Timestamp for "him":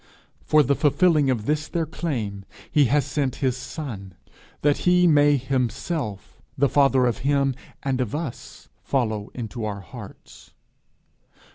7.19-7.53